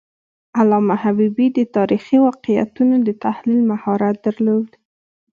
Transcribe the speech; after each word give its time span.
علامه 0.59 0.95
حبیبي 1.03 1.47
د 1.57 1.59
تاریخي 1.75 2.17
واقعیتونو 2.27 2.95
د 3.07 3.09
تحلیل 3.23 3.59
مهارت 3.71 4.15
درلود. 4.25 4.67